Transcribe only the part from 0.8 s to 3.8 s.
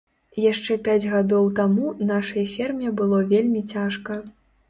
пяць гадоў таму нашай ферме было вельмі